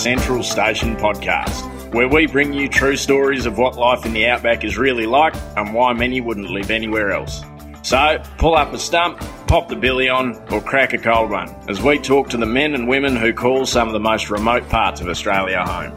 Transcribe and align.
Central 0.00 0.42
Station 0.42 0.96
podcast, 0.96 1.92
where 1.92 2.08
we 2.08 2.26
bring 2.26 2.54
you 2.54 2.70
true 2.70 2.96
stories 2.96 3.44
of 3.44 3.58
what 3.58 3.76
life 3.76 4.06
in 4.06 4.14
the 4.14 4.26
outback 4.26 4.64
is 4.64 4.78
really 4.78 5.04
like 5.04 5.34
and 5.58 5.74
why 5.74 5.92
many 5.92 6.22
wouldn't 6.22 6.48
live 6.48 6.70
anywhere 6.70 7.12
else. 7.12 7.42
So, 7.82 8.22
pull 8.38 8.54
up 8.54 8.72
a 8.72 8.78
stump, 8.78 9.18
pop 9.46 9.68
the 9.68 9.76
billy 9.76 10.08
on, 10.08 10.42
or 10.50 10.62
crack 10.62 10.94
a 10.94 10.98
cold 10.98 11.30
one 11.30 11.54
as 11.68 11.82
we 11.82 11.98
talk 11.98 12.30
to 12.30 12.38
the 12.38 12.46
men 12.46 12.72
and 12.74 12.88
women 12.88 13.14
who 13.14 13.34
call 13.34 13.66
some 13.66 13.88
of 13.88 13.92
the 13.92 14.00
most 14.00 14.30
remote 14.30 14.66
parts 14.70 15.02
of 15.02 15.08
Australia 15.08 15.62
home. 15.62 15.94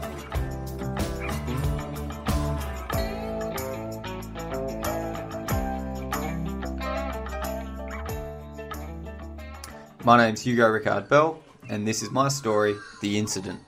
My 10.04 10.18
name's 10.18 10.42
Hugo 10.42 10.64
Ricard 10.64 11.08
Bell, 11.08 11.40
and 11.70 11.88
this 11.88 12.02
is 12.02 12.10
my 12.10 12.28
story, 12.28 12.76
The 13.00 13.18
Incident. 13.18 13.60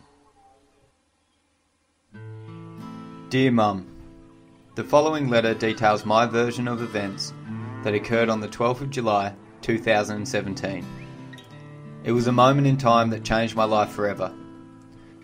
Dear 3.37 3.53
Mum, 3.53 3.87
The 4.77 4.83
following 4.83 5.29
letter 5.29 5.53
details 5.53 6.07
my 6.07 6.25
version 6.25 6.67
of 6.67 6.81
events 6.81 7.35
that 7.85 7.93
occurred 7.93 8.31
on 8.31 8.41
the 8.41 8.49
12th 8.49 8.81
of 8.81 8.89
July 8.89 9.35
2017. 9.61 10.87
It 12.03 12.13
was 12.13 12.29
a 12.29 12.33
moment 12.33 12.67
in 12.67 12.79
time 12.79 13.11
that 13.11 13.25
changed 13.25 13.55
my 13.55 13.65
life 13.65 13.91
forever. 13.91 14.35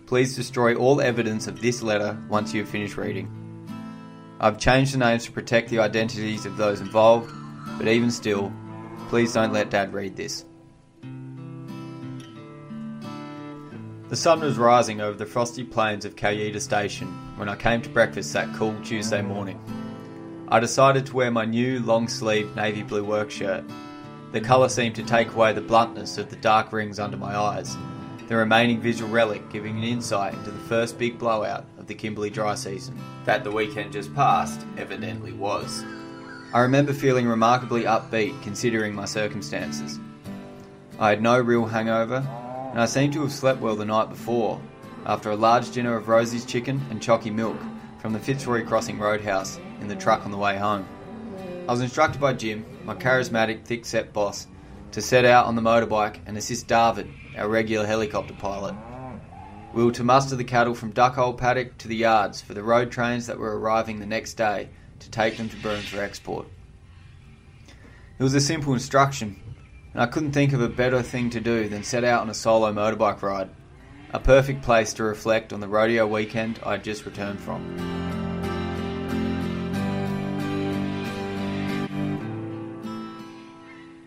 Please 0.05 0.35
destroy 0.35 0.75
all 0.75 1.01
evidence 1.01 1.47
of 1.47 1.59
this 1.59 1.81
letter 1.81 2.15
once 2.29 2.53
you 2.53 2.61
have 2.61 2.69
finished 2.69 2.97
reading. 2.97 3.31
I've 4.39 4.59
changed 4.59 4.93
the 4.93 4.99
names 4.99 5.25
to 5.25 5.31
protect 5.31 5.69
the 5.69 5.79
identities 5.79 6.45
of 6.45 6.55
those 6.55 6.81
involved, 6.81 7.33
but 7.79 7.87
even 7.87 8.11
still, 8.11 8.53
please 9.09 9.33
don't 9.33 9.53
let 9.53 9.71
Dad 9.71 9.91
read 9.91 10.15
this. 10.15 10.45
The 14.13 14.17
sun 14.17 14.41
was 14.41 14.59
rising 14.59 15.01
over 15.01 15.17
the 15.17 15.25
frosty 15.25 15.63
plains 15.63 16.05
of 16.05 16.15
Kayita 16.15 16.61
Station 16.61 17.07
when 17.35 17.49
I 17.49 17.55
came 17.55 17.81
to 17.81 17.89
breakfast 17.89 18.31
that 18.33 18.53
cool 18.53 18.79
Tuesday 18.83 19.23
morning. 19.23 19.59
I 20.49 20.59
decided 20.59 21.07
to 21.07 21.15
wear 21.15 21.31
my 21.31 21.45
new 21.45 21.79
long 21.79 22.07
sleeved 22.07 22.55
navy 22.55 22.83
blue 22.83 23.03
work 23.03 23.31
shirt. 23.31 23.63
The 24.31 24.39
colour 24.39 24.69
seemed 24.69 24.93
to 24.97 25.03
take 25.03 25.33
away 25.33 25.53
the 25.53 25.61
bluntness 25.61 26.19
of 26.19 26.29
the 26.29 26.35
dark 26.35 26.71
rings 26.71 26.99
under 26.99 27.17
my 27.17 27.35
eyes, 27.35 27.75
the 28.27 28.35
remaining 28.35 28.79
visual 28.79 29.09
relic 29.09 29.49
giving 29.49 29.79
an 29.79 29.83
insight 29.83 30.35
into 30.35 30.51
the 30.51 30.59
first 30.59 30.99
big 30.99 31.17
blowout 31.17 31.65
of 31.79 31.87
the 31.87 31.95
Kimberley 31.95 32.29
dry 32.29 32.53
season. 32.53 32.95
That 33.25 33.43
the 33.43 33.49
weekend 33.49 33.93
just 33.93 34.13
past 34.13 34.63
evidently 34.77 35.33
was. 35.33 35.83
I 36.53 36.59
remember 36.59 36.93
feeling 36.93 37.27
remarkably 37.27 37.85
upbeat 37.85 38.39
considering 38.43 38.93
my 38.93 39.05
circumstances. 39.05 39.99
I 40.99 41.09
had 41.09 41.23
no 41.23 41.39
real 41.39 41.65
hangover, 41.65 42.23
and 42.73 42.81
I 42.81 42.85
seemed 42.87 43.13
to 43.13 43.21
have 43.21 43.31
slept 43.31 43.61
well 43.61 43.75
the 43.75 43.85
night 43.85 44.09
before, 44.09 44.59
after 45.05 45.29
a 45.29 45.35
large 45.35 45.69
dinner 45.69 45.95
of 45.95 46.07
Rosie's 46.07 46.43
chicken 46.43 46.81
and 46.89 46.99
chalky 47.01 47.29
milk 47.29 47.57
from 47.99 48.13
the 48.13 48.19
Fitzroy 48.19 48.65
Crossing 48.65 48.97
Roadhouse 48.97 49.59
in 49.79 49.87
the 49.87 49.95
truck 49.95 50.25
on 50.25 50.31
the 50.31 50.37
way 50.37 50.57
home. 50.57 50.87
I 51.67 51.71
was 51.71 51.81
instructed 51.81 52.19
by 52.19 52.33
Jim, 52.33 52.65
my 52.83 52.95
charismatic, 52.95 53.63
thick-set 53.63 54.11
boss, 54.11 54.47
to 54.91 55.03
set 55.03 55.23
out 55.23 55.45
on 55.45 55.55
the 55.55 55.61
motorbike 55.61 56.19
and 56.25 56.35
assist 56.35 56.67
David, 56.67 57.07
our 57.37 57.47
regular 57.47 57.85
helicopter 57.85 58.33
pilot. 58.33 58.73
We 59.71 59.85
were 59.85 59.91
to 59.91 60.03
muster 60.03 60.35
the 60.35 60.43
cattle 60.43 60.73
from 60.73 60.93
Duckhole 60.93 61.37
Paddock 61.37 61.77
to 61.77 61.87
the 61.87 61.95
yards 61.95 62.41
for 62.41 62.55
the 62.55 62.63
road 62.63 62.91
trains 62.91 63.27
that 63.27 63.37
were 63.37 63.59
arriving 63.59 63.99
the 63.99 64.07
next 64.07 64.33
day 64.33 64.69
to 64.99 65.11
take 65.11 65.37
them 65.37 65.47
to 65.49 65.57
Broome 65.57 65.81
for 65.81 66.01
export. 66.01 66.47
It 68.17 68.23
was 68.23 68.33
a 68.33 68.41
simple 68.41 68.73
instruction, 68.73 69.39
and 69.93 70.01
I 70.01 70.07
couldn't 70.07 70.31
think 70.31 70.53
of 70.53 70.61
a 70.61 70.69
better 70.69 71.01
thing 71.01 71.29
to 71.31 71.39
do 71.39 71.69
than 71.69 71.83
set 71.83 72.03
out 72.03 72.21
on 72.21 72.29
a 72.29 72.33
solo 72.33 72.73
motorbike 72.73 73.21
ride. 73.21 73.49
A 74.11 74.19
perfect 74.19 74.61
place 74.63 74.93
to 74.93 75.03
reflect 75.03 75.53
on 75.53 75.59
the 75.59 75.67
rodeo 75.67 76.07
weekend 76.07 76.59
I'd 76.65 76.83
just 76.83 77.05
returned 77.05 77.39
from. 77.39 77.77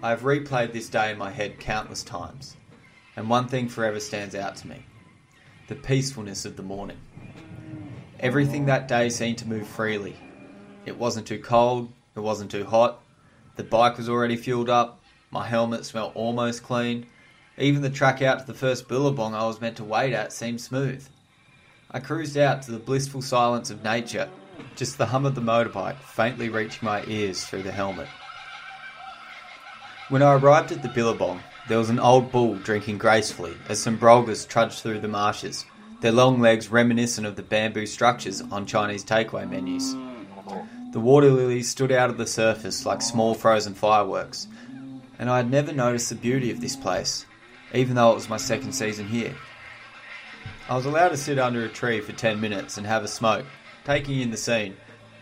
I 0.03 0.11
have 0.11 0.23
replayed 0.23 0.73
this 0.73 0.89
day 0.89 1.11
in 1.11 1.19
my 1.19 1.31
head 1.31 1.59
countless 1.59 2.05
times, 2.05 2.57
and 3.17 3.29
one 3.29 3.49
thing 3.49 3.69
forever 3.69 3.99
stands 3.99 4.35
out 4.35 4.57
to 4.57 4.69
me 4.69 4.85
the 5.69 5.75
peacefulness 5.75 6.45
of 6.45 6.57
the 6.57 6.63
morning. 6.63 6.99
Everything 8.21 8.67
that 8.67 8.87
day 8.87 9.09
seemed 9.09 9.39
to 9.39 9.49
move 9.49 9.67
freely. 9.67 10.15
It 10.85 10.97
wasn't 10.97 11.27
too 11.27 11.41
cold, 11.41 11.91
it 12.15 12.21
wasn't 12.21 12.53
too 12.53 12.65
hot, 12.65 13.03
the 13.57 13.65
bike 13.65 13.97
was 13.97 14.09
already 14.09 14.37
fueled 14.37 14.71
up, 14.71 15.01
my 15.37 15.47
helmet 15.47 15.85
smelled 15.85 16.13
almost 16.15 16.63
clean. 16.63 17.05
Even 17.59 17.83
the 17.83 17.91
track 17.91 18.23
out 18.23 18.39
to 18.39 18.47
the 18.47 18.55
first 18.55 18.89
billabong 18.89 19.35
I 19.35 19.45
was 19.45 19.61
meant 19.61 19.77
to 19.77 19.85
wait 19.85 20.15
at 20.15 20.33
seemed 20.33 20.63
smooth. 20.63 21.07
I 21.91 22.01
cruised 22.01 22.39
out 22.39 22.63
to 22.63 22.71
the 22.71 22.79
blissful 22.79 23.21
silence 23.21 23.69
of 23.69 23.85
nature, 23.85 24.31
just 24.77 24.97
the 24.97 25.05
hum 25.05 25.27
of 25.27 25.35
the 25.35 25.43
motorbike 25.43 25.99
faintly 25.99 26.49
reaching 26.49 26.87
my 26.87 27.05
ears 27.05 27.45
through 27.45 27.65
the 27.65 27.71
helmet. 27.71 28.09
When 30.09 30.23
I 30.23 30.33
arrived 30.33 30.73
at 30.73 30.81
the 30.81 30.89
billabong, 30.89 31.43
there 31.69 31.77
was 31.77 31.91
an 31.91 32.01
old 32.01 32.33
bull 32.33 32.55
drinking 32.55 32.97
gracefully 32.97 33.59
as 33.69 33.79
some 33.79 33.99
brolgas 33.99 34.49
trudged 34.49 34.81
through 34.81 35.01
the 35.01 35.09
marshes, 35.09 35.67
their 36.01 36.13
long 36.13 36.41
legs 36.41 36.71
reminiscent 36.71 37.27
of 37.27 37.37
the 37.37 37.43
bamboo 37.43 37.85
structures 37.85 38.41
on 38.41 38.65
Chinese 38.65 39.05
takeaway 39.05 39.47
menus. 39.47 39.95
The 40.93 41.01
water 41.01 41.31
lilies 41.31 41.69
stood 41.69 41.93
out 41.93 42.09
of 42.09 42.17
the 42.17 42.27
surface 42.27 42.87
like 42.87 43.03
small 43.03 43.35
frozen 43.35 43.75
fireworks, 43.75 44.49
and 45.19 45.31
I 45.31 45.39
had 45.39 45.51
never 45.51 45.73
noticed 45.73 46.09
the 46.09 46.15
beauty 46.15 46.51
of 46.51 46.61
this 46.61 46.77
place, 46.77 47.27
even 47.75 47.95
though 47.95 48.13
it 48.13 48.17
was 48.17 48.29
my 48.29 48.37
second 48.37 48.73
season 48.73 49.09
here. 49.09 49.35
I 50.69 50.75
was 50.75 50.87
allowed 50.87 51.11
to 51.11 51.17
sit 51.17 51.39
under 51.39 51.65
a 51.65 51.69
tree 51.69 52.01
for 52.01 52.13
10 52.13 52.41
minutes 52.41 52.77
and 52.77 52.87
have 52.87 53.05
a 53.05 53.09
smoke, 53.09 53.47
taking 53.85 54.21
in 54.21 54.31
the 54.31 54.37
scene, 54.37 54.77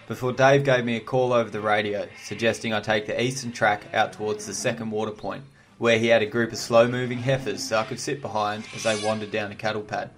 before 0.07 0.33
Dave 0.33 0.65
gave 0.65 0.85
me 0.85 0.97
a 0.97 1.01
call 1.01 1.33
over 1.33 1.49
the 1.49 1.61
radio 1.61 2.09
suggesting 2.23 2.73
I 2.73 2.81
take 2.81 3.07
the 3.07 3.23
eastern 3.23 3.53
track 3.53 3.87
out 3.95 4.13
towards 4.13 4.47
the 4.47 4.53
second 4.53 4.91
water 4.91 5.11
point, 5.11 5.45
where 5.79 5.99
he 5.99 6.09
had 6.09 6.23
a 6.23 6.27
group 6.27 6.53
of 6.53 6.59
slow 6.59 6.87
moving 6.89 7.19
heifers 7.19 7.63
so 7.63 7.79
I 7.79 7.85
could 7.85 8.01
sit 8.01 8.21
behind 8.21 8.65
as 8.75 8.83
they 8.83 9.03
wandered 9.03 9.31
down 9.31 9.51
a 9.51 9.55
cattle 9.55 9.83
pad. 9.83 10.11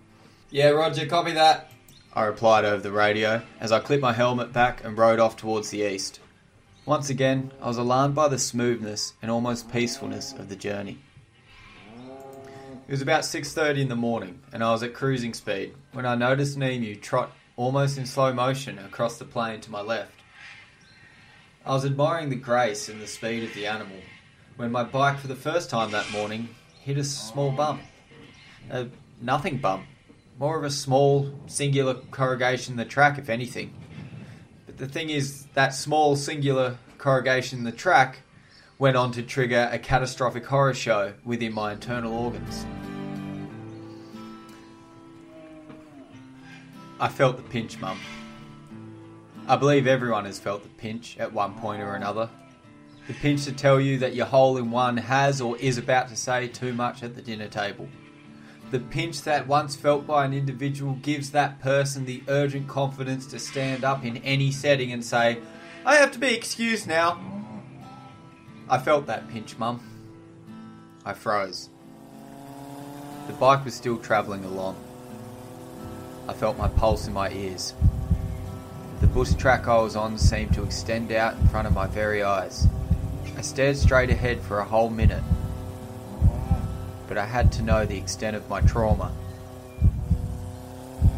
Yeah, 0.50 0.70
Roger, 0.70 1.06
copy 1.06 1.32
that, 1.32 1.70
I 2.12 2.24
replied 2.24 2.64
over 2.64 2.82
the 2.82 2.92
radio 2.92 3.42
as 3.60 3.72
I 3.72 3.78
clipped 3.78 4.02
my 4.02 4.12
helmet 4.12 4.52
back 4.52 4.82
and 4.82 4.96
rode 4.96 5.20
off 5.20 5.36
towards 5.36 5.70
the 5.70 5.82
east. 5.82 6.18
Once 6.86 7.10
again, 7.10 7.50
I 7.60 7.66
was 7.66 7.78
alarmed 7.78 8.14
by 8.14 8.28
the 8.28 8.38
smoothness 8.38 9.14
and 9.20 9.28
almost 9.28 9.72
peacefulness 9.72 10.32
of 10.32 10.48
the 10.48 10.54
journey. 10.54 10.98
It 12.86 12.92
was 12.92 13.02
about 13.02 13.24
6:30 13.24 13.80
in 13.80 13.88
the 13.88 13.96
morning, 13.96 14.40
and 14.52 14.62
I 14.62 14.70
was 14.70 14.84
at 14.84 14.94
cruising 14.94 15.34
speed 15.34 15.74
when 15.90 16.06
I 16.06 16.14
noticed 16.14 16.54
an 16.54 16.62
emu 16.62 16.94
trot 16.94 17.32
almost 17.56 17.98
in 17.98 18.06
slow 18.06 18.32
motion 18.32 18.78
across 18.78 19.18
the 19.18 19.24
plain 19.24 19.60
to 19.62 19.70
my 19.72 19.80
left. 19.80 20.14
I 21.64 21.72
was 21.72 21.84
admiring 21.84 22.28
the 22.28 22.36
grace 22.36 22.88
and 22.88 23.00
the 23.00 23.08
speed 23.08 23.42
of 23.42 23.52
the 23.54 23.66
animal 23.66 23.98
when 24.54 24.70
my 24.70 24.84
bike, 24.84 25.18
for 25.18 25.26
the 25.26 25.34
first 25.34 25.68
time 25.68 25.90
that 25.90 26.12
morning, 26.12 26.50
hit 26.80 26.98
a 26.98 27.02
small 27.02 27.50
bump. 27.50 27.82
A 28.70 28.86
nothing 29.20 29.58
bump, 29.58 29.86
more 30.38 30.56
of 30.56 30.62
a 30.62 30.70
small, 30.70 31.32
singular 31.48 31.94
corrugation 32.12 32.74
in 32.74 32.76
the 32.76 32.84
track, 32.84 33.18
if 33.18 33.28
anything. 33.28 33.74
The 34.76 34.86
thing 34.86 35.08
is, 35.08 35.46
that 35.54 35.72
small, 35.74 36.16
singular 36.16 36.76
corrugation 36.98 37.60
in 37.60 37.64
the 37.64 37.72
track 37.72 38.18
went 38.78 38.94
on 38.94 39.10
to 39.12 39.22
trigger 39.22 39.70
a 39.72 39.78
catastrophic 39.78 40.44
horror 40.44 40.74
show 40.74 41.14
within 41.24 41.54
my 41.54 41.72
internal 41.72 42.12
organs. 42.12 42.66
I 47.00 47.08
felt 47.08 47.38
the 47.38 47.42
pinch, 47.44 47.78
Mum. 47.78 47.98
I 49.48 49.56
believe 49.56 49.86
everyone 49.86 50.26
has 50.26 50.38
felt 50.38 50.62
the 50.62 50.68
pinch 50.68 51.16
at 51.18 51.32
one 51.32 51.54
point 51.54 51.80
or 51.80 51.94
another. 51.94 52.28
The 53.06 53.14
pinch 53.14 53.44
to 53.44 53.52
tell 53.52 53.80
you 53.80 53.98
that 53.98 54.14
your 54.14 54.26
hole 54.26 54.58
in 54.58 54.70
one 54.70 54.98
has 54.98 55.40
or 55.40 55.56
is 55.56 55.78
about 55.78 56.08
to 56.08 56.16
say 56.16 56.48
too 56.48 56.74
much 56.74 57.02
at 57.02 57.14
the 57.14 57.22
dinner 57.22 57.48
table. 57.48 57.88
The 58.70 58.80
pinch 58.80 59.22
that 59.22 59.46
once 59.46 59.76
felt 59.76 60.06
by 60.06 60.24
an 60.24 60.32
individual 60.32 60.94
gives 60.94 61.30
that 61.30 61.60
person 61.60 62.04
the 62.04 62.22
urgent 62.26 62.66
confidence 62.66 63.26
to 63.28 63.38
stand 63.38 63.84
up 63.84 64.04
in 64.04 64.16
any 64.18 64.50
setting 64.50 64.90
and 64.90 65.04
say, 65.04 65.38
I 65.84 65.96
have 65.96 66.10
to 66.12 66.18
be 66.18 66.34
excused 66.34 66.88
now. 66.88 67.20
I 68.68 68.78
felt 68.78 69.06
that 69.06 69.28
pinch, 69.28 69.56
Mum. 69.56 69.80
I 71.04 71.12
froze. 71.12 71.68
The 73.28 73.34
bike 73.34 73.64
was 73.64 73.74
still 73.74 73.98
travelling 73.98 74.44
along. 74.44 74.76
I 76.28 76.32
felt 76.32 76.58
my 76.58 76.66
pulse 76.66 77.06
in 77.06 77.12
my 77.12 77.30
ears. 77.30 77.74
The 79.00 79.06
bush 79.06 79.34
track 79.34 79.68
I 79.68 79.78
was 79.78 79.94
on 79.94 80.18
seemed 80.18 80.54
to 80.54 80.64
extend 80.64 81.12
out 81.12 81.38
in 81.38 81.46
front 81.48 81.68
of 81.68 81.72
my 81.72 81.86
very 81.86 82.24
eyes. 82.24 82.66
I 83.36 83.42
stared 83.42 83.76
straight 83.76 84.10
ahead 84.10 84.40
for 84.40 84.58
a 84.58 84.64
whole 84.64 84.90
minute, 84.90 85.22
but 87.08 87.18
I 87.18 87.26
had 87.26 87.52
to 87.52 87.62
know 87.62 87.84
the 87.84 87.98
extent 87.98 88.36
of 88.36 88.48
my 88.48 88.60
trauma. 88.60 89.12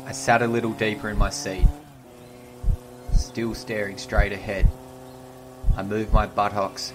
I 0.07 0.13
sat 0.13 0.43
a 0.43 0.47
little 0.47 0.73
deeper 0.73 1.09
in 1.09 1.19
my 1.19 1.31
seat, 1.31 1.67
still 3.13 3.55
staring 3.55 3.99
straight 3.99 4.33
ahead. 4.33 4.69
I 5.77 5.83
moved 5.83 6.13
my 6.13 6.27
buttocks 6.27 6.93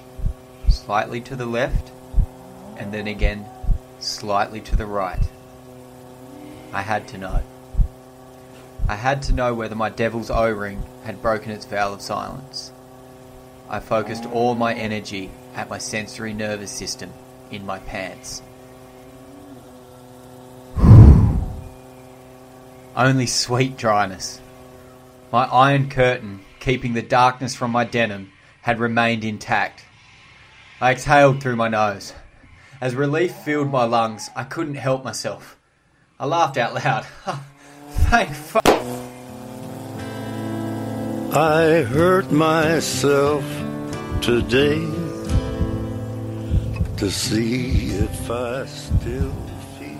slightly 0.70 1.22
to 1.22 1.36
the 1.36 1.46
left 1.46 1.92
and 2.78 2.92
then 2.92 3.08
again 3.08 3.46
slightly 4.00 4.60
to 4.62 4.76
the 4.76 4.86
right. 4.86 5.30
I 6.74 6.82
had 6.82 7.08
to 7.10 7.18
know. 7.18 7.44
I 8.88 8.96
had 8.96 9.22
to 9.24 9.34
know 9.34 9.54
whether 9.54 9.76
my 9.76 9.90
devil's 9.90 10.30
O 10.30 10.50
ring 10.50 10.84
had 11.04 11.22
broken 11.22 11.52
its 11.52 11.66
vow 11.66 11.94
of 11.94 12.02
silence. 12.02 12.72
I 13.70 13.80
focused 13.80 14.26
all 14.26 14.56
my 14.56 14.74
energy 14.74 15.32
at 15.56 15.70
my 15.70 15.78
sensory 15.78 16.34
nervous 16.34 16.72
system 16.72 17.14
in 17.50 17.66
my 17.66 17.80
pants. 17.80 18.42
Only 22.96 23.26
sweet 23.26 23.76
dryness. 23.76 24.40
My 25.32 25.46
iron 25.46 25.90
curtain, 25.90 26.42
keeping 26.60 26.94
the 26.94 27.02
darkness 27.02 27.56
from 27.56 27.72
my 27.72 27.86
denim, 27.86 28.32
had 28.62 28.80
remained 28.80 29.24
intact. 29.24 29.84
I 30.80 30.92
exhaled 30.92 31.42
through 31.42 31.56
my 31.56 31.70
nose. 31.70 32.14
As 32.80 32.94
relief 32.94 33.34
filled 33.34 33.72
my 33.72 33.86
lungs, 33.86 34.30
I 34.36 34.44
couldn't 34.44 34.76
help 34.76 35.04
myself. 35.04 35.58
I 36.20 36.28
laughed 36.28 36.58
out 36.58 36.76
loud. 36.76 37.06
Thank 37.90 38.30
fuck. 38.30 38.64
I 41.36 41.82
hurt 41.82 42.32
myself 42.32 43.44
today 44.22 44.86
to 46.98 47.10
see 47.10 47.88
if 47.88 48.30
I 48.30 48.68
still 48.68 49.34
feel. 49.80 49.98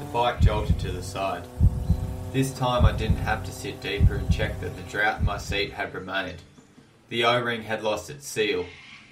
The 0.00 0.04
bike 0.12 0.40
jolted 0.40 0.80
to 0.80 0.90
the 0.90 1.02
side. 1.02 1.44
This 2.32 2.54
time 2.54 2.86
I 2.86 2.92
didn't 2.92 3.16
have 3.16 3.44
to 3.44 3.52
sit 3.52 3.82
deeper 3.82 4.14
and 4.14 4.32
check 4.32 4.58
that 4.62 4.74
the 4.74 4.82
drought 4.90 5.20
in 5.20 5.26
my 5.26 5.36
seat 5.36 5.74
had 5.74 5.92
remained. 5.92 6.38
The 7.10 7.24
O 7.26 7.38
ring 7.38 7.64
had 7.64 7.82
lost 7.82 8.08
its 8.08 8.26
seal, 8.26 8.64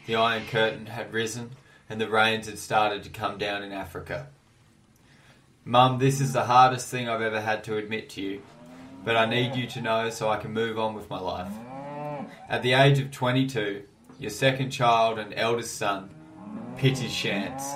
the 0.06 0.16
iron 0.16 0.46
curtain 0.46 0.86
had 0.86 1.12
risen, 1.12 1.50
and 1.90 2.00
the 2.00 2.08
rains 2.08 2.46
had 2.46 2.58
started 2.58 3.02
to 3.02 3.10
come 3.10 3.36
down 3.36 3.62
in 3.62 3.72
Africa. 3.72 4.28
Mum, 5.66 5.98
this 5.98 6.18
is 6.18 6.32
the 6.32 6.44
hardest 6.44 6.88
thing 6.88 7.10
I've 7.10 7.20
ever 7.20 7.42
had 7.42 7.62
to 7.64 7.76
admit 7.76 8.08
to 8.10 8.22
you, 8.22 8.40
but 9.04 9.16
I 9.16 9.26
need 9.26 9.54
you 9.54 9.66
to 9.66 9.82
know 9.82 10.08
so 10.08 10.30
I 10.30 10.38
can 10.38 10.54
move 10.54 10.78
on 10.78 10.94
with 10.94 11.10
my 11.10 11.20
life. 11.20 11.52
At 12.48 12.62
the 12.62 12.72
age 12.72 12.98
of 13.00 13.10
22, 13.10 13.82
your 14.18 14.30
second 14.30 14.70
child 14.70 15.18
and 15.18 15.34
eldest 15.36 15.76
son 15.76 16.08
his 16.76 17.14
chance. 17.14 17.74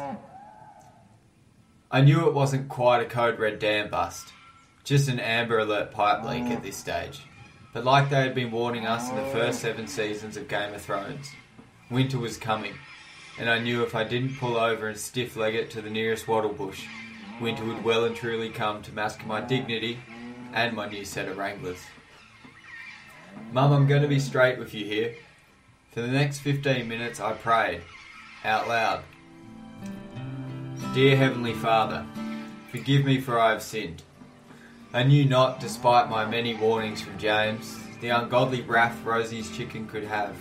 I 1.91 2.01
knew 2.01 2.27
it 2.27 2.33
wasn't 2.33 2.71
quite 2.71 3.03
a 3.03 3.05
code 3.05 3.39
red 3.39 3.59
dam 3.59 3.91
bust, 3.91 4.33
just 4.85 5.09
an 5.09 5.19
amber 5.19 5.59
alert 5.59 5.91
pipe 5.91 6.25
leak 6.25 6.45
at 6.45 6.59
oh. 6.59 6.61
this 6.61 6.77
stage. 6.77 7.23
But 7.73 7.85
like 7.85 8.11
they 8.11 8.17
had 8.17 8.35
been 8.35 8.53
warning 8.53 8.87
us 8.87 9.11
in 9.11 9.17
the 9.17 9.25
first 9.25 9.59
oh. 9.65 9.69
seven 9.69 9.89
seasons 9.89 10.37
of 10.37 10.47
Game 10.47 10.75
of 10.75 10.83
Thrones, 10.83 11.31
winter 11.91 12.19
was 12.19 12.37
coming, 12.37 12.75
and 13.39 13.51
I 13.51 13.59
knew 13.59 13.83
if 13.83 13.95
I 13.95 14.05
didn't 14.05 14.39
pull 14.39 14.57
over 14.57 14.89
and 14.89 14.99
stiff 14.99 15.37
leg 15.37 15.55
it 15.55 15.71
to 15.73 15.83
the 15.83 15.91
nearest 15.91 16.29
wattle 16.29 16.53
bush, 16.53 16.87
winter 17.41 17.65
would 17.65 17.83
well 17.83 18.05
and 18.05 18.15
truly 18.15 18.51
come 18.51 18.83
to 18.83 18.93
mask 18.93 19.25
my 19.27 19.41
dignity 19.41 19.99
and 20.53 20.77
my 20.77 20.89
new 20.89 21.05
set 21.05 21.29
of 21.29 21.37
Wranglers. 21.37 21.81
Mum, 23.53 23.73
I'm 23.73 23.87
going 23.89 24.03
to 24.03 24.09
be 24.09 24.21
straight 24.21 24.59
with 24.59 24.75
you 24.75 24.85
here. 24.85 25.15
For 25.91 26.01
the 26.01 26.09
next 26.09 26.41
15 26.41 26.87
minutes, 26.89 27.21
I 27.21 27.33
prayed, 27.33 27.83
out 28.45 28.69
loud. 28.69 29.03
Dear 30.93 31.17
Heavenly 31.17 31.55
Father, 31.55 32.07
forgive 32.71 33.05
me 33.05 33.21
for 33.21 33.39
I 33.39 33.51
have 33.51 33.63
sinned. 33.63 34.03
I 34.95 35.03
knew 35.03 35.25
not, 35.25 35.59
despite 35.59 36.09
my 36.09 36.25
many 36.25 36.55
warnings 36.55 37.03
from 37.03 37.19
James, 37.19 37.81
the 38.01 38.11
ungodly 38.11 38.63
wrath 38.63 39.05
Rosie's 39.05 39.51
chicken 39.51 39.89
could 39.89 40.05
have. 40.05 40.37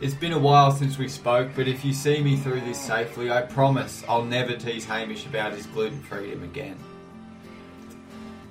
It's 0.00 0.14
been 0.14 0.32
a 0.32 0.38
while 0.38 0.72
since 0.72 0.98
we 0.98 1.06
spoke, 1.06 1.50
but 1.54 1.68
if 1.68 1.84
you 1.84 1.92
see 1.92 2.20
me 2.20 2.34
through 2.34 2.62
this 2.62 2.80
safely, 2.80 3.30
I 3.30 3.42
promise 3.42 4.02
I'll 4.08 4.24
never 4.24 4.56
tease 4.56 4.84
Hamish 4.84 5.26
about 5.26 5.52
his 5.52 5.66
gluten 5.66 6.02
freedom 6.02 6.42
again. 6.42 6.76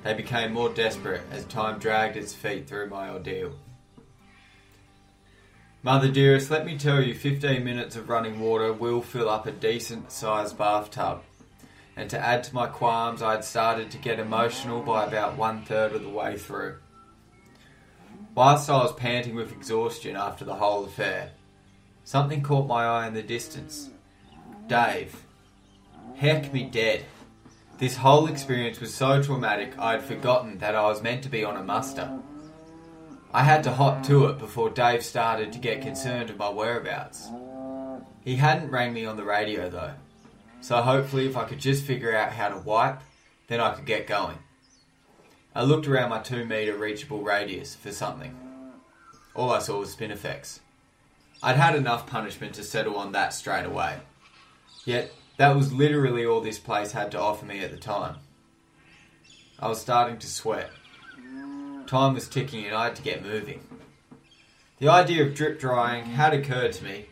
They 0.05 0.13
became 0.13 0.53
more 0.53 0.69
desperate 0.69 1.23
as 1.29 1.43
time 1.43 1.77
dragged 1.77 2.15
its 2.15 2.33
feet 2.33 2.69
through 2.69 2.87
my 2.87 3.09
ordeal. 3.09 3.51
Mother 5.83 6.09
dearest, 6.09 6.49
let 6.49 6.65
me 6.65 6.77
tell 6.77 7.01
you, 7.01 7.13
15 7.13 7.65
minutes 7.65 7.97
of 7.97 8.07
running 8.07 8.39
water 8.39 8.71
will 8.71 9.01
fill 9.01 9.27
up 9.27 9.45
a 9.45 9.51
decent 9.51 10.09
sized 10.09 10.57
bathtub. 10.57 11.21
And 11.99 12.09
to 12.11 12.17
add 12.17 12.45
to 12.45 12.55
my 12.55 12.65
qualms, 12.65 13.21
I 13.21 13.31
had 13.31 13.43
started 13.43 13.91
to 13.91 13.97
get 13.97 14.19
emotional 14.19 14.81
by 14.81 15.05
about 15.05 15.35
one 15.35 15.63
third 15.63 15.91
of 15.91 16.01
the 16.01 16.07
way 16.07 16.37
through. 16.37 16.77
Whilst 18.33 18.69
I 18.69 18.77
was 18.77 18.93
panting 18.93 19.35
with 19.35 19.51
exhaustion 19.51 20.15
after 20.15 20.45
the 20.45 20.55
whole 20.55 20.85
affair, 20.85 21.31
something 22.05 22.41
caught 22.41 22.67
my 22.67 22.85
eye 22.85 23.07
in 23.07 23.15
the 23.15 23.21
distance. 23.21 23.89
Dave. 24.67 25.25
Heck 26.15 26.53
me 26.53 26.63
dead. 26.63 27.03
This 27.79 27.97
whole 27.97 28.27
experience 28.27 28.79
was 28.79 28.93
so 28.93 29.21
traumatic 29.21 29.77
I 29.77 29.91
had 29.91 30.03
forgotten 30.03 30.59
that 30.59 30.75
I 30.75 30.83
was 30.83 31.03
meant 31.03 31.23
to 31.23 31.29
be 31.29 31.43
on 31.43 31.57
a 31.57 31.63
muster. 31.63 32.17
I 33.33 33.43
had 33.43 33.61
to 33.65 33.73
hop 33.73 34.03
to 34.03 34.27
it 34.27 34.39
before 34.39 34.69
Dave 34.69 35.03
started 35.03 35.51
to 35.51 35.59
get 35.59 35.81
concerned 35.81 36.29
of 36.29 36.37
my 36.37 36.49
whereabouts. 36.49 37.29
He 38.21 38.37
hadn't 38.37 38.71
rang 38.71 38.93
me 38.93 39.03
on 39.03 39.17
the 39.17 39.25
radio 39.25 39.69
though, 39.69 39.95
so 40.61 40.81
hopefully 40.81 41.25
if 41.25 41.37
I 41.37 41.45
could 41.45 41.59
just 41.59 41.85
figure 41.85 42.15
out 42.15 42.33
how 42.33 42.49
to 42.49 42.57
wipe, 42.57 43.01
then 43.47 43.59
I 43.59 43.73
could 43.73 43.85
get 43.85 44.07
going. 44.07 44.37
I 45.55 45.63
looked 45.63 45.87
around 45.87 46.09
my 46.09 46.19
2 46.19 46.45
metre 46.45 46.77
reachable 46.77 47.23
radius 47.23 47.75
for 47.75 47.91
something. 47.91 48.37
All 49.33 49.51
I 49.51 49.59
saw 49.59 49.79
was 49.79 49.95
Spinifex. 49.95 50.59
I'd 51.41 51.55
had 51.55 51.75
enough 51.75 52.05
punishment 52.05 52.53
to 52.55 52.63
settle 52.63 52.97
on 52.97 53.13
that 53.13 53.33
straight 53.33 53.65
away. 53.65 53.99
Yet, 54.85 55.11
that 55.37 55.55
was 55.55 55.71
literally 55.71 56.25
all 56.25 56.41
this 56.41 56.59
place 56.59 56.91
had 56.91 57.11
to 57.11 57.19
offer 57.19 57.45
me 57.45 57.63
at 57.63 57.71
the 57.71 57.77
time. 57.77 58.17
I 59.57 59.69
was 59.69 59.79
starting 59.79 60.19
to 60.19 60.27
sweat. 60.27 60.69
Time 61.87 62.13
was 62.13 62.27
ticking 62.27 62.65
and 62.65 62.75
I 62.75 62.85
had 62.85 62.95
to 62.97 63.01
get 63.01 63.23
moving. 63.23 63.61
The 64.79 64.89
idea 64.89 65.25
of 65.25 65.33
drip 65.33 65.59
drying 65.59 66.05
had 66.05 66.33
occurred 66.33 66.73
to 66.73 66.83
me, 66.83 67.05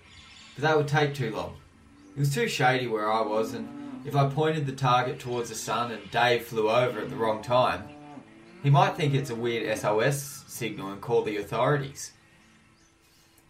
but 0.55 0.61
that 0.61 0.77
would 0.77 0.87
take 0.87 1.13
too 1.13 1.35
long. 1.35 1.55
It 2.17 2.21
was 2.21 2.33
too 2.33 2.47
shady 2.47 2.87
where 2.87 3.11
I 3.11 3.21
was, 3.21 3.53
and 3.53 4.01
if 4.03 4.15
I 4.15 4.27
pointed 4.27 4.65
the 4.65 4.71
target 4.71 5.19
towards 5.19 5.49
the 5.49 5.55
sun 5.55 5.91
and 5.91 6.09
Dave 6.09 6.45
flew 6.45 6.67
over 6.67 6.99
at 6.99 7.11
the 7.11 7.15
wrong 7.15 7.43
time, 7.43 7.87
he 8.63 8.71
might 8.71 8.95
think 8.95 9.13
it's 9.13 9.29
a 9.29 9.35
weird 9.35 9.77
SOS 9.77 10.43
signal 10.47 10.91
and 10.91 10.99
call 10.99 11.21
the 11.21 11.37
authorities. 11.37 12.13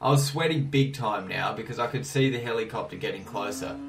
I 0.01 0.09
was 0.09 0.25
sweating 0.25 0.65
big 0.65 0.93
time 0.93 1.29
now 1.29 1.53
because 1.53 1.79
I 1.79 1.87
could 1.87 2.05
see 2.05 2.29
the 2.29 2.39
helicopter 2.39 2.97
getting 2.97 3.23
closer. 3.23 3.79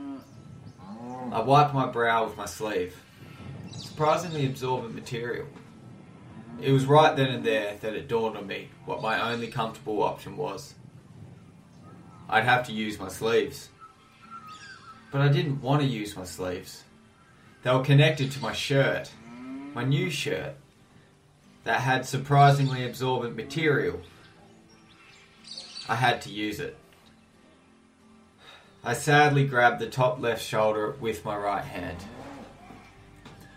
I 1.32 1.40
wiped 1.40 1.74
my 1.74 1.86
brow 1.86 2.24
with 2.24 2.36
my 2.36 2.46
sleeve. 2.46 2.94
Surprisingly 3.72 4.46
absorbent 4.46 4.94
material. 4.94 5.48
It 6.62 6.70
was 6.70 6.86
right 6.86 7.16
then 7.16 7.30
and 7.30 7.44
there 7.44 7.76
that 7.80 7.94
it 7.94 8.06
dawned 8.06 8.36
on 8.36 8.46
me 8.46 8.68
what 8.84 9.02
my 9.02 9.32
only 9.32 9.48
comfortable 9.48 10.04
option 10.04 10.36
was. 10.36 10.74
I'd 12.28 12.44
have 12.44 12.64
to 12.68 12.72
use 12.72 13.00
my 13.00 13.08
sleeves. 13.08 13.70
But 15.10 15.20
I 15.22 15.28
didn't 15.28 15.62
want 15.62 15.82
to 15.82 15.88
use 15.88 16.16
my 16.16 16.24
sleeves. 16.24 16.84
They 17.62 17.70
were 17.70 17.82
connected 17.82 18.30
to 18.32 18.40
my 18.40 18.52
shirt, 18.52 19.10
my 19.74 19.84
new 19.84 20.10
shirt, 20.10 20.54
that 21.64 21.80
had 21.80 22.06
surprisingly 22.06 22.84
absorbent 22.84 23.36
material. 23.36 24.00
I 25.88 25.94
had 25.94 26.20
to 26.22 26.30
use 26.30 26.60
it. 26.60 26.76
I 28.84 28.94
sadly 28.94 29.44
grabbed 29.44 29.80
the 29.80 29.88
top 29.88 30.20
left 30.20 30.44
shoulder 30.44 30.94
with 31.00 31.24
my 31.24 31.36
right 31.36 31.64
hand. 31.64 31.98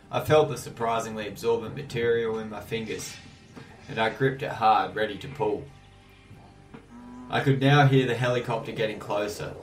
I 0.09 0.21
felt 0.21 0.49
the 0.49 0.57
surprisingly 0.57 1.27
absorbent 1.27 1.75
material 1.75 2.39
in 2.39 2.49
my 2.49 2.59
fingers, 2.59 3.15
and 3.87 3.99
I 3.99 4.09
gripped 4.09 4.43
it 4.43 4.51
hard, 4.51 4.95
ready 4.95 5.17
to 5.17 5.27
pull. 5.27 5.63
I 7.29 7.39
could 7.39 7.61
now 7.61 7.85
hear 7.87 8.07
the 8.07 8.15
helicopter 8.15 8.73
getting 8.73 8.99
closer. 8.99 9.53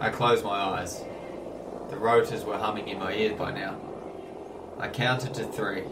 I 0.00 0.08
closed 0.08 0.42
my 0.42 0.58
eyes. 0.58 1.04
The 1.90 1.98
rotors 1.98 2.42
were 2.42 2.56
humming 2.56 2.88
in 2.88 2.98
my 2.98 3.12
ears 3.12 3.36
by 3.36 3.52
now. 3.52 3.78
I 4.78 4.88
counted 4.88 5.34
to 5.34 5.44
three 5.44 5.82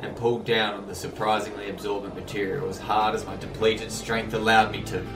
and 0.00 0.16
pulled 0.16 0.44
down 0.44 0.74
on 0.74 0.88
the 0.88 0.94
surprisingly 0.94 1.70
absorbent 1.70 2.16
material 2.16 2.68
as 2.68 2.78
hard 2.78 3.14
as 3.14 3.24
my 3.24 3.36
depleted 3.36 3.92
strength 3.92 4.34
allowed 4.34 4.72
me 4.72 4.82
to. 4.82 5.06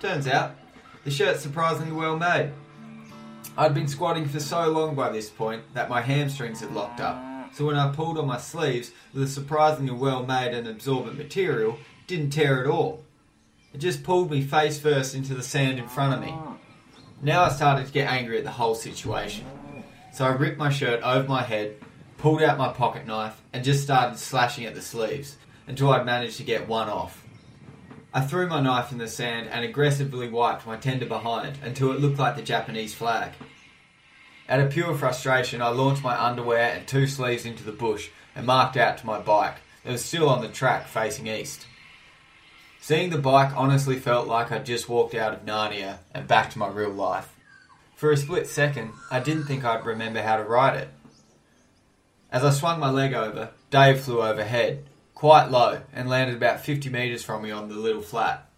Turns 0.00 0.26
out, 0.26 0.56
the 1.04 1.10
shirt's 1.12 1.40
surprisingly 1.40 1.92
well 1.92 2.18
made. 2.18 2.50
I'd 3.56 3.72
been 3.72 3.86
squatting 3.86 4.26
for 4.26 4.40
so 4.40 4.68
long 4.68 4.96
by 4.96 5.10
this 5.10 5.30
point 5.30 5.62
that 5.74 5.88
my 5.88 6.00
hamstrings 6.00 6.58
had 6.58 6.72
locked 6.72 7.00
up, 7.00 7.54
so 7.54 7.66
when 7.66 7.76
I 7.76 7.92
pulled 7.92 8.18
on 8.18 8.26
my 8.26 8.38
sleeves, 8.38 8.90
the 9.14 9.28
surprisingly 9.28 9.92
well 9.92 10.26
made 10.26 10.52
and 10.52 10.66
absorbent 10.66 11.16
material 11.16 11.78
didn't 12.08 12.30
tear 12.30 12.60
at 12.60 12.66
all. 12.66 13.05
It 13.76 13.80
just 13.80 14.04
pulled 14.04 14.30
me 14.30 14.40
face 14.40 14.80
first 14.80 15.14
into 15.14 15.34
the 15.34 15.42
sand 15.42 15.78
in 15.78 15.86
front 15.86 16.14
of 16.14 16.20
me. 16.22 16.34
Now 17.20 17.42
I 17.42 17.50
started 17.50 17.86
to 17.86 17.92
get 17.92 18.10
angry 18.10 18.38
at 18.38 18.44
the 18.44 18.50
whole 18.50 18.74
situation. 18.74 19.44
So 20.14 20.24
I 20.24 20.30
ripped 20.30 20.56
my 20.56 20.70
shirt 20.70 21.02
over 21.02 21.28
my 21.28 21.42
head, 21.42 21.76
pulled 22.16 22.40
out 22.40 22.56
my 22.56 22.72
pocket 22.72 23.06
knife, 23.06 23.38
and 23.52 23.62
just 23.62 23.82
started 23.82 24.18
slashing 24.18 24.64
at 24.64 24.74
the 24.74 24.80
sleeves 24.80 25.36
until 25.66 25.90
I'd 25.90 26.06
managed 26.06 26.38
to 26.38 26.42
get 26.42 26.66
one 26.66 26.88
off. 26.88 27.22
I 28.14 28.22
threw 28.22 28.46
my 28.46 28.62
knife 28.62 28.92
in 28.92 28.96
the 28.96 29.08
sand 29.08 29.50
and 29.50 29.62
aggressively 29.62 30.30
wiped 30.30 30.66
my 30.66 30.78
tender 30.78 31.04
behind 31.04 31.58
until 31.62 31.92
it 31.92 32.00
looked 32.00 32.18
like 32.18 32.34
the 32.34 32.40
Japanese 32.40 32.94
flag. 32.94 33.32
Out 34.48 34.60
of 34.60 34.72
pure 34.72 34.94
frustration, 34.94 35.60
I 35.60 35.68
launched 35.68 36.02
my 36.02 36.18
underwear 36.18 36.72
and 36.72 36.86
two 36.86 37.06
sleeves 37.06 37.44
into 37.44 37.62
the 37.62 37.72
bush 37.72 38.08
and 38.34 38.46
marked 38.46 38.78
out 38.78 38.96
to 38.96 39.06
my 39.06 39.20
bike 39.20 39.56
that 39.84 39.92
was 39.92 40.02
still 40.02 40.30
on 40.30 40.40
the 40.40 40.48
track 40.48 40.86
facing 40.86 41.26
east. 41.26 41.66
Seeing 42.86 43.10
the 43.10 43.18
bike 43.18 43.50
honestly 43.56 43.96
felt 43.96 44.28
like 44.28 44.52
I'd 44.52 44.64
just 44.64 44.88
walked 44.88 45.16
out 45.16 45.32
of 45.32 45.44
Narnia 45.44 45.98
and 46.14 46.28
back 46.28 46.50
to 46.50 46.58
my 46.60 46.68
real 46.68 46.92
life. 46.92 47.34
For 47.96 48.12
a 48.12 48.16
split 48.16 48.46
second, 48.46 48.92
I 49.10 49.18
didn't 49.18 49.46
think 49.46 49.64
I'd 49.64 49.84
remember 49.84 50.22
how 50.22 50.36
to 50.36 50.44
ride 50.44 50.76
it. 50.76 50.90
As 52.30 52.44
I 52.44 52.50
swung 52.50 52.78
my 52.78 52.90
leg 52.90 53.12
over, 53.12 53.50
Dave 53.72 54.02
flew 54.02 54.22
overhead, 54.22 54.84
quite 55.16 55.50
low, 55.50 55.80
and 55.92 56.08
landed 56.08 56.36
about 56.36 56.60
50 56.60 56.88
metres 56.90 57.24
from 57.24 57.42
me 57.42 57.50
on 57.50 57.68
the 57.68 57.74
little 57.74 58.02
flat. 58.02 58.48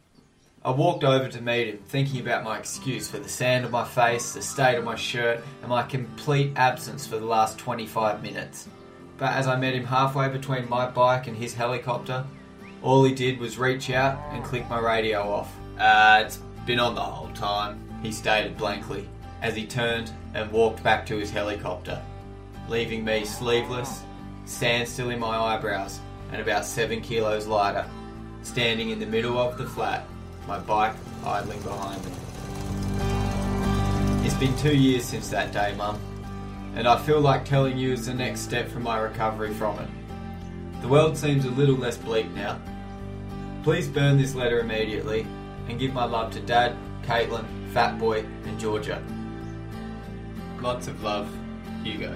I 0.62 0.73
walked 0.73 1.04
over 1.04 1.30
to 1.30 1.40
meet 1.40 1.68
him, 1.68 1.78
thinking 1.88 2.20
about 2.20 2.44
my 2.44 2.58
excuse 2.58 3.08
for 3.08 3.18
the 3.18 3.30
sand 3.30 3.64
on 3.64 3.70
my 3.70 3.85
face, 3.87 4.35
the 4.35 4.42
state 4.42 4.76
of 4.76 4.85
my 4.85 4.97
shirt, 4.97 5.40
and 5.62 5.70
my 5.70 5.85
complete 5.85 6.52
absence 6.54 7.06
for 7.06 7.16
the 7.16 7.25
last 7.25 7.56
25 7.56 8.23
minutes. 8.23 8.68
But 9.16 9.32
as 9.32 9.47
I 9.47 9.56
met 9.56 9.73
him 9.73 9.87
halfway 9.87 10.28
between 10.28 10.68
my 10.68 10.87
bike 10.87 11.28
and 11.28 11.37
his 11.38 11.54
helicopter, 11.54 12.26
all 12.82 13.04
he 13.04 13.14
did 13.14 13.38
was 13.38 13.58
reach 13.58 13.90
out 13.90 14.18
and 14.32 14.44
click 14.44 14.68
my 14.68 14.78
radio 14.78 15.23
off. 15.23 15.54
Uh, 15.78 16.23
it's 16.25 16.38
been 16.66 16.80
on 16.80 16.94
the 16.94 17.00
whole 17.00 17.30
time, 17.30 17.80
he 18.02 18.12
stated 18.12 18.56
blankly, 18.56 19.08
as 19.42 19.56
he 19.56 19.66
turned 19.66 20.11
and 20.35 20.50
walked 20.52 20.82
back 20.82 21.06
to 21.06 21.16
his 21.16 21.30
helicopter, 21.30 22.00
leaving 22.68 23.04
me 23.04 23.25
sleeveless, 23.25 24.02
sand 24.44 24.88
still 24.88 25.11
in 25.11 25.18
my 25.18 25.37
eyebrows, 25.37 26.00
and 26.32 26.40
about 26.40 26.64
seven 26.64 27.00
kilos 27.00 27.47
lighter, 27.47 27.87
standing 28.42 28.90
in 28.90 29.00
the 29.00 29.06
middle 29.06 29.38
of 29.38 29.58
the 29.58 29.66
flat, 29.66 30.06
my 30.47 30.58
bike 30.58 30.94
idling 31.25 31.61
behind 31.62 32.04
me. 32.04 32.12
It's 34.25 34.35
been 34.37 34.56
two 34.58 34.76
years 34.76 35.04
since 35.04 35.28
that 35.30 35.52
day, 35.52 35.75
Mum, 35.76 35.99
and 36.75 36.87
I 36.87 36.99
feel 36.99 37.20
like 37.20 37.44
telling 37.44 37.76
you 37.78 37.92
is 37.92 38.06
the 38.06 38.14
next 38.14 38.40
step 38.40 38.68
for 38.68 38.78
my 38.78 38.99
recovery 38.99 39.52
from 39.54 39.78
it. 39.78 39.88
The 40.80 40.88
world 40.88 41.16
seems 41.16 41.44
a 41.44 41.50
little 41.50 41.76
less 41.76 41.97
bleak 41.97 42.30
now. 42.30 42.61
Please 43.64 43.88
burn 43.88 44.16
this 44.16 44.35
letter 44.35 44.61
immediately 44.61 45.26
and 45.68 45.78
give 45.78 45.92
my 45.92 46.04
love 46.04 46.32
to 46.32 46.40
Dad, 46.40 46.76
Caitlin, 47.02 47.44
Fat 47.73 47.99
Boy, 47.99 48.25
and 48.44 48.58
Georgia. 48.58 49.02
Lots 50.61 50.87
of 50.87 51.02
love, 51.02 51.28
Hugo. 51.82 52.14